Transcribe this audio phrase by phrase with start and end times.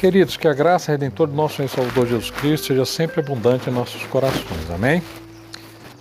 [0.00, 3.72] Queridos, que a graça redentora do nosso Senhor Salvador Jesus Cristo seja sempre abundante em
[3.72, 4.70] nossos corações.
[4.74, 5.02] Amém?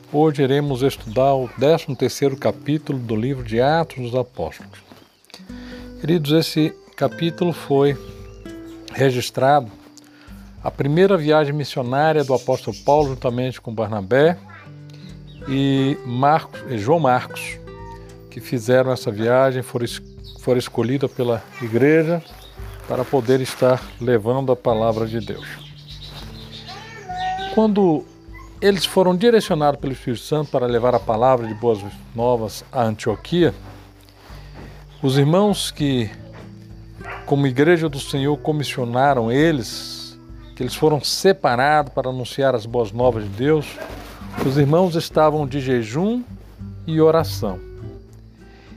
[0.10, 4.80] Hoje iremos estudar o 13º capítulo do livro de Atos dos Apóstolos.
[6.00, 7.98] Queridos, esse capítulo foi
[8.94, 9.70] registrado
[10.64, 14.38] a primeira viagem missionária do apóstolo Paulo juntamente com Barnabé
[15.50, 17.60] e Marcos, e João Marcos,
[18.32, 22.24] que fizeram essa viagem, foram escolhidos pela igreja
[22.90, 25.46] para poder estar levando a palavra de Deus.
[27.54, 28.04] Quando
[28.60, 31.80] eles foram direcionados pelo Espírito Santo para levar a palavra de boas
[32.16, 33.54] novas a Antioquia,
[35.04, 36.10] os irmãos que,
[37.28, 40.18] como igreja do Senhor, comissionaram eles,
[40.56, 43.68] que eles foram separados para anunciar as boas novas de Deus,
[44.44, 46.24] os irmãos estavam de jejum
[46.88, 47.60] e oração.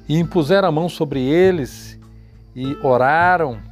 [0.06, 1.98] E impuseram a mão sobre eles
[2.54, 3.71] e oraram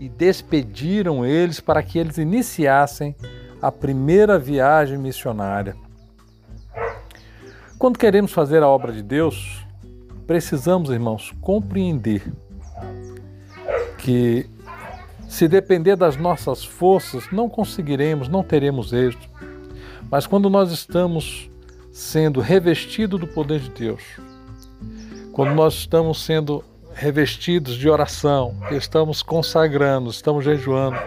[0.00, 3.14] e despediram eles para que eles iniciassem
[3.60, 5.76] a primeira viagem missionária.
[7.78, 9.62] Quando queremos fazer a obra de Deus,
[10.26, 12.32] precisamos, irmãos, compreender
[13.98, 14.48] que
[15.28, 19.28] se depender das nossas forças, não conseguiremos, não teremos êxito.
[20.10, 21.50] Mas quando nós estamos
[21.92, 24.02] sendo revestidos do poder de Deus,
[25.32, 26.64] quando nós estamos sendo
[27.00, 30.98] revestidos de oração, estamos consagrando, estamos jejuando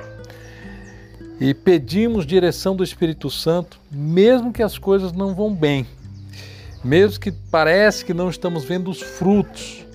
[1.39, 5.86] e pedimos direção do Espírito Santo, mesmo que as coisas não vão bem,
[6.83, 9.86] mesmo que parece que não estamos vendo os frutos,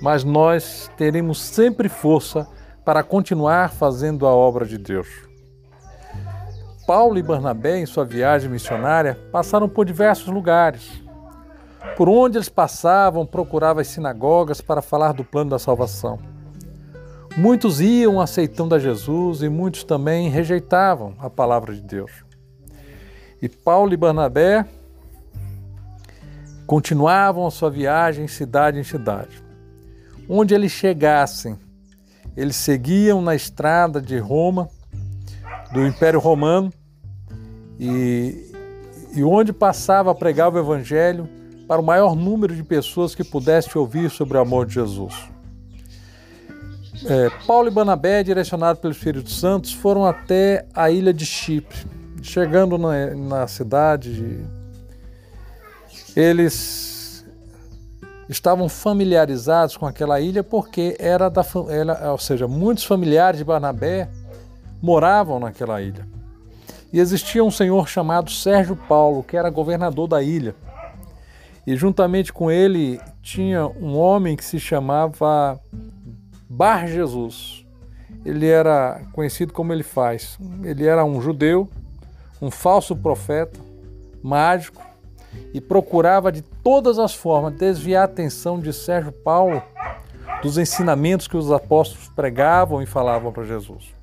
[0.00, 2.48] mas nós teremos sempre força
[2.82, 5.08] para continuar fazendo a obra de Deus.
[6.86, 11.02] Paulo e Barnabé, em sua viagem missionária, passaram por diversos lugares
[11.96, 16.18] por onde eles passavam, procuravam as sinagogas para falar do plano da salvação.
[17.36, 22.10] Muitos iam aceitando a Jesus e muitos também rejeitavam a palavra de Deus.
[23.40, 24.66] E Paulo e Barnabé
[26.66, 29.42] continuavam a sua viagem cidade em cidade.
[30.28, 31.58] Onde eles chegassem,
[32.36, 34.68] eles seguiam na estrada de Roma,
[35.72, 36.72] do Império Romano,
[37.78, 38.52] e,
[39.14, 41.28] e onde passava pregava o Evangelho,
[41.72, 45.14] para o maior número de pessoas que pudesse ouvir sobre o amor de Jesus.
[47.06, 51.78] É, Paulo e Banabé, direcionados pelo Espírito Santo, foram até a ilha de Chipre.
[52.22, 54.44] Chegando na, na cidade,
[56.14, 57.24] eles
[58.28, 61.42] estavam familiarizados com aquela ilha porque era da,
[62.10, 64.10] ou seja, muitos familiares de Barnabé
[64.82, 66.06] moravam naquela ilha.
[66.92, 70.54] E existia um senhor chamado Sérgio Paulo, que era governador da ilha.
[71.66, 75.60] E juntamente com ele tinha um homem que se chamava
[76.48, 77.64] Bar Jesus.
[78.24, 80.38] Ele era conhecido como ele faz.
[80.62, 81.68] Ele era um judeu,
[82.40, 83.58] um falso profeta,
[84.22, 84.82] mágico
[85.54, 89.62] e procurava de todas as formas desviar a atenção de Sérgio Paulo
[90.42, 93.94] dos ensinamentos que os apóstolos pregavam e falavam para Jesus.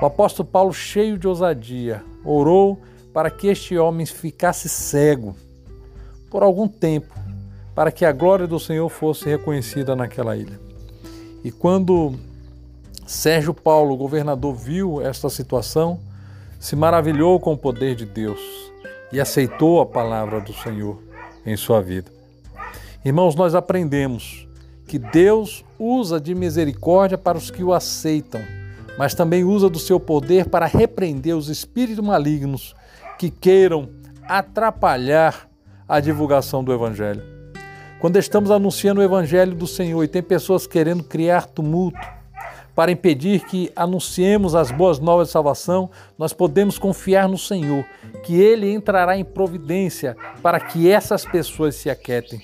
[0.00, 2.82] O apóstolo Paulo, cheio de ousadia, orou
[3.14, 5.34] para que este homem ficasse cego
[6.30, 7.14] por algum tempo,
[7.74, 10.58] para que a glória do Senhor fosse reconhecida naquela ilha.
[11.44, 12.14] E quando
[13.06, 16.00] Sérgio Paulo, governador, viu esta situação,
[16.58, 18.40] se maravilhou com o poder de Deus
[19.12, 21.00] e aceitou a palavra do Senhor
[21.44, 22.10] em sua vida.
[23.04, 24.48] Irmãos, nós aprendemos
[24.88, 28.40] que Deus usa de misericórdia para os que o aceitam,
[28.98, 32.74] mas também usa do seu poder para repreender os espíritos malignos
[33.18, 33.88] que queiram
[34.26, 35.48] atrapalhar
[35.88, 37.22] a divulgação do Evangelho.
[38.00, 41.98] Quando estamos anunciando o Evangelho do Senhor e tem pessoas querendo criar tumulto
[42.74, 47.86] para impedir que anunciemos as boas novas de salvação, nós podemos confiar no Senhor,
[48.22, 52.42] que Ele entrará em providência para que essas pessoas se aquietem.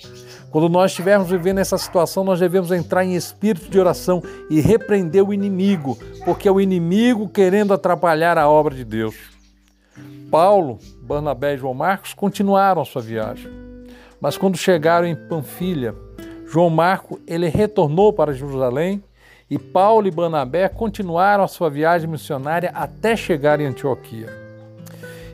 [0.51, 5.23] Quando nós estivermos vivendo essa situação, nós devemos entrar em espírito de oração e repreender
[5.23, 9.15] o inimigo, porque é o inimigo querendo atrapalhar a obra de Deus.
[10.31, 10.79] Paulo,
[11.13, 13.51] Barnabé e João Marcos continuaram a sua viagem.
[14.19, 15.95] Mas quando chegaram em Panfilha,
[16.47, 19.03] João Marco ele retornou para Jerusalém
[19.51, 24.29] e Paulo e Barnabé continuaram a sua viagem missionária até chegar em Antioquia.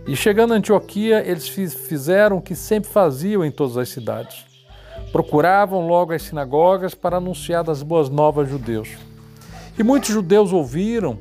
[0.05, 4.47] E chegando em Antioquia, eles fizeram o que sempre faziam em todas as cidades.
[5.13, 8.89] Procuravam logo as sinagogas para anunciar as boas novas judeus.
[9.79, 11.19] E muitos judeus ouviram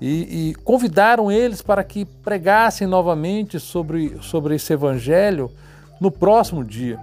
[0.00, 5.50] e, e, convidaram eles para que pregassem novamente sobre, sobre esse evangelho
[6.00, 6.98] no próximo dia.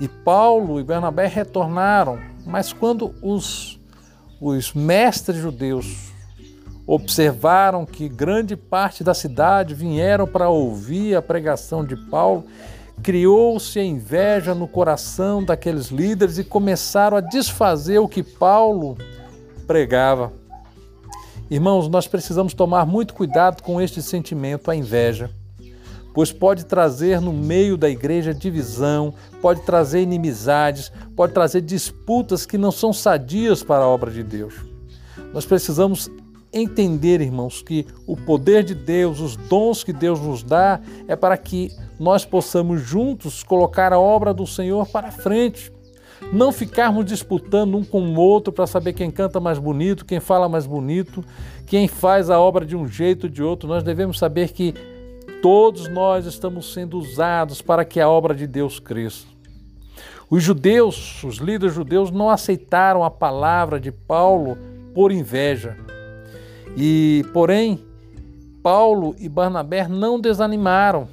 [0.00, 3.80] E Paulo e Bernabé retornaram, mas quando os,
[4.40, 6.12] os mestres judeus
[6.86, 12.44] observaram que grande parte da cidade vieram para ouvir a pregação de Paulo,
[13.02, 18.96] criou-se a inveja no coração daqueles líderes e começaram a desfazer o que Paulo
[19.66, 20.32] pregava.
[21.48, 25.30] Irmãos, nós precisamos tomar muito cuidado com este sentimento, a inveja,
[26.12, 32.58] pois pode trazer no meio da igreja divisão, pode trazer inimizades, pode trazer disputas que
[32.58, 34.54] não são sadias para a obra de Deus.
[35.32, 36.10] Nós precisamos
[36.52, 41.36] entender, irmãos, que o poder de Deus, os dons que Deus nos dá, é para
[41.36, 45.72] que nós possamos juntos colocar a obra do Senhor para frente.
[46.32, 50.48] Não ficarmos disputando um com o outro para saber quem canta mais bonito, quem fala
[50.48, 51.24] mais bonito,
[51.66, 53.68] quem faz a obra de um jeito ou de outro.
[53.68, 54.74] Nós devemos saber que
[55.42, 59.26] todos nós estamos sendo usados para que a obra de Deus cresça.
[60.28, 64.58] Os judeus, os líderes judeus, não aceitaram a palavra de Paulo
[64.92, 65.76] por inveja.
[66.76, 67.80] E, porém,
[68.62, 71.08] Paulo e Barnabé não desanimaram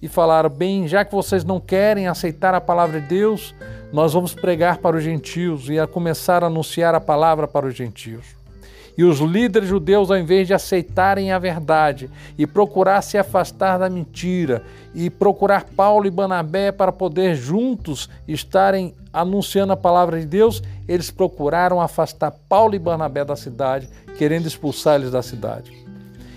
[0.00, 3.54] e falaram: bem, já que vocês não querem aceitar a palavra de Deus,
[3.96, 7.74] nós vamos pregar para os gentios e a começar a anunciar a palavra para os
[7.74, 8.26] gentios.
[8.94, 13.88] E os líderes judeus, ao invés de aceitarem a verdade e procurar se afastar da
[13.88, 14.62] mentira
[14.94, 21.10] e procurar Paulo e Barnabé para poder juntos estarem anunciando a palavra de Deus, eles
[21.10, 23.88] procuraram afastar Paulo e Barnabé da cidade,
[24.18, 25.72] querendo expulsar eles da cidade.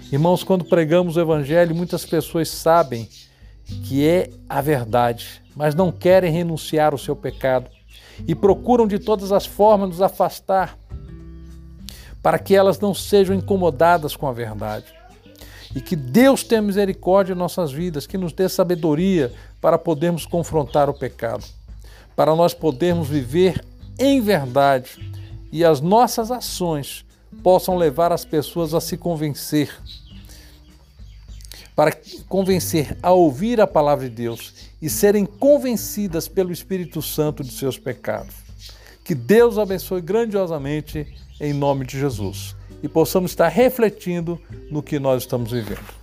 [0.10, 3.06] Irmãos, quando pregamos o evangelho, muitas pessoas sabem
[3.84, 7.70] que é a verdade, mas não querem renunciar ao seu pecado
[8.26, 10.80] e procuram de todas as formas nos afastar
[12.24, 14.86] para que elas não sejam incomodadas com a verdade.
[15.76, 20.90] E que Deus tenha misericórdia em nossas vidas, que nos dê sabedoria para podermos confrontar
[20.90, 21.44] o pecado,
[22.16, 23.62] para nós podermos viver
[24.00, 25.12] em verdade
[25.52, 27.04] e as nossas ações
[27.44, 29.78] possam levar as pessoas a se convencer,
[31.80, 31.98] para
[32.28, 37.80] convencer a ouvir a palavra de Deus e serem convencidas pelo Espírito Santo de seus
[37.80, 38.36] pecados.
[39.02, 41.08] Que Deus abençoe grandiosamente
[41.40, 42.54] em nome de Jesus
[42.84, 44.38] e possamos estar refletindo
[44.70, 45.99] no que nós estamos vivendo.